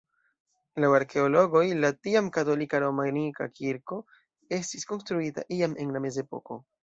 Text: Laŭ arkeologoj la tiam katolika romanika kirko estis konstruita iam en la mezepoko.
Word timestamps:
Laŭ 0.83 0.87
arkeologoj 0.99 1.61
la 1.81 1.91
tiam 2.07 2.29
katolika 2.37 2.79
romanika 2.85 3.47
kirko 3.59 3.99
estis 4.59 4.89
konstruita 4.93 5.47
iam 5.59 5.77
en 5.85 5.93
la 5.99 6.03
mezepoko. 6.07 6.59